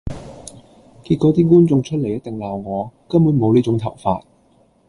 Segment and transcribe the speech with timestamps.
[1.03, 4.23] 結果啲觀眾出嚟一定鬧我，根本無呢種頭髮！